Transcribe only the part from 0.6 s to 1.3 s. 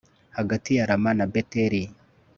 ya rama na